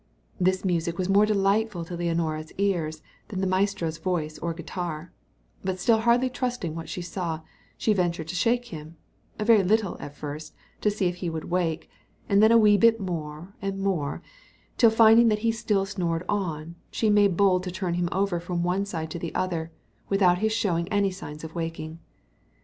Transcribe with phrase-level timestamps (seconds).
[0.39, 5.11] This was music more delightful to Leonora's ears than the maestro's voice or guitar;
[5.63, 7.41] but still hardly trusting what she saw,
[7.77, 8.97] she ventured to shake him,
[9.37, 11.87] a very little at first, to see if he would wake;
[12.27, 14.23] and then a wee bit more and more,
[14.75, 18.63] till finding that he still snored on, she made bold to turn him over from
[18.63, 19.71] one side to the other,
[20.09, 21.99] without his showing any signs of waking.